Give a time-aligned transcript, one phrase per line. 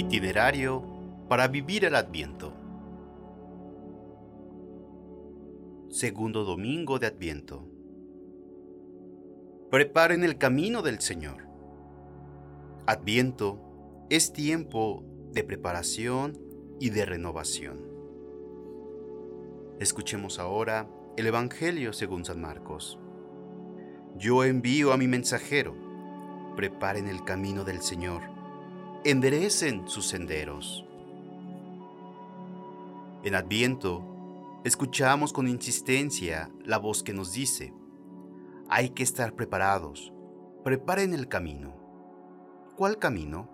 [0.00, 0.82] Itinerario
[1.28, 2.54] para vivir el Adviento.
[5.90, 7.68] Segundo domingo de Adviento.
[9.70, 11.46] Preparen el camino del Señor.
[12.86, 16.38] Adviento es tiempo de preparación
[16.80, 17.84] y de renovación.
[19.80, 22.98] Escuchemos ahora el Evangelio según San Marcos.
[24.16, 25.76] Yo envío a mi mensajero.
[26.56, 28.39] Preparen el camino del Señor.
[29.02, 30.84] Enderecen sus senderos.
[33.24, 37.72] En Adviento, escuchamos con insistencia la voz que nos dice,
[38.68, 40.12] hay que estar preparados,
[40.64, 41.74] preparen el camino.
[42.76, 43.48] ¿Cuál camino?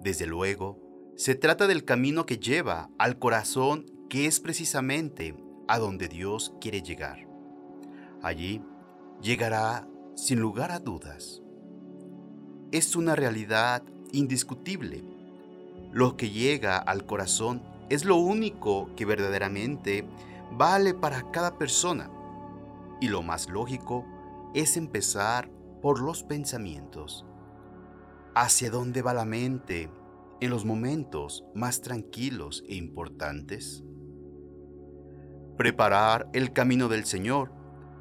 [0.00, 0.78] Desde luego,
[1.16, 5.34] se trata del camino que lleva al corazón que es precisamente
[5.66, 7.26] a donde Dios quiere llegar.
[8.22, 8.62] Allí
[9.20, 11.42] llegará sin lugar a dudas.
[12.70, 13.82] Es una realidad
[14.12, 15.02] indiscutible.
[15.92, 20.06] Lo que llega al corazón es lo único que verdaderamente
[20.52, 22.10] vale para cada persona.
[23.00, 24.06] Y lo más lógico
[24.54, 25.50] es empezar
[25.82, 27.26] por los pensamientos.
[28.34, 29.90] ¿Hacia dónde va la mente
[30.40, 33.84] en los momentos más tranquilos e importantes?
[35.56, 37.52] Preparar el camino del Señor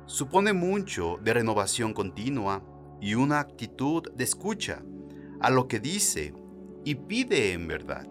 [0.05, 2.63] supone mucho de renovación continua
[3.01, 4.83] y una actitud de escucha
[5.41, 6.33] a lo que dice
[6.85, 8.07] y pide en verdad.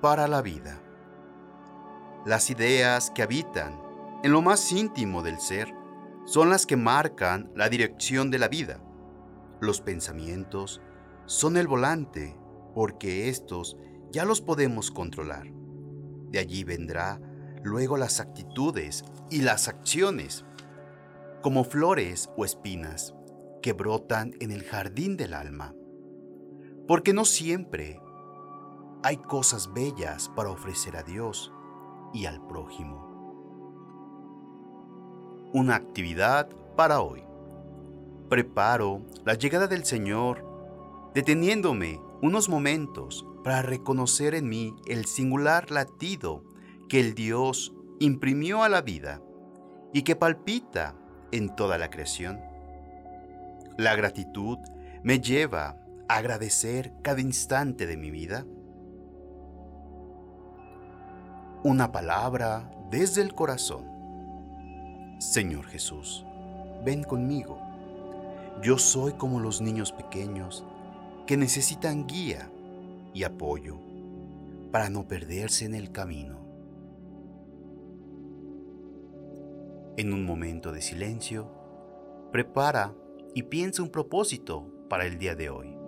[0.00, 0.82] Para la vida.
[2.26, 3.80] Las ideas que habitan
[4.22, 5.74] en lo más íntimo del ser
[6.24, 8.80] son las que marcan la dirección de la vida.
[9.60, 10.80] Los pensamientos
[11.26, 12.36] son el volante
[12.74, 13.76] porque estos
[14.10, 15.46] ya los podemos controlar.
[16.30, 17.20] De allí vendrá
[17.62, 20.44] luego las actitudes y las acciones,
[21.42, 23.14] como flores o espinas
[23.62, 25.74] que brotan en el jardín del alma.
[26.86, 28.00] Porque no siempre
[29.02, 31.52] hay cosas bellas para ofrecer a Dios
[32.12, 33.10] y al prójimo.
[35.52, 37.24] Una actividad para hoy.
[38.28, 40.44] Preparo la llegada del Señor
[41.14, 46.44] deteniéndome unos momentos para reconocer en mí el singular latido
[46.88, 49.20] que el Dios imprimió a la vida
[49.92, 50.96] y que palpita
[51.32, 52.51] en toda la creación.
[53.76, 54.58] La gratitud
[55.02, 55.76] me lleva
[56.08, 58.44] a agradecer cada instante de mi vida.
[61.64, 63.86] Una palabra desde el corazón.
[65.18, 66.26] Señor Jesús,
[66.84, 67.58] ven conmigo.
[68.62, 70.64] Yo soy como los niños pequeños
[71.26, 72.50] que necesitan guía
[73.14, 73.78] y apoyo
[74.70, 76.38] para no perderse en el camino.
[79.96, 81.48] En un momento de silencio,
[82.32, 82.94] prepara
[83.34, 85.82] y piensa un propósito para el día de hoy.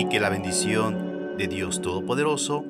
[0.00, 2.64] y que la bendición de Dios Todopoderoso,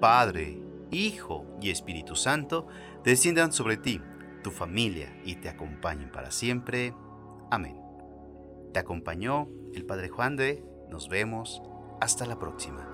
[0.00, 0.58] Padre,
[0.90, 2.66] Hijo y Espíritu Santo
[3.04, 4.00] desciendan sobre ti,
[4.42, 6.94] tu familia y te acompañen para siempre.
[7.50, 7.76] Amén.
[8.72, 11.62] Te acompañó el Padre Juan de, nos vemos,
[12.00, 12.91] hasta la próxima.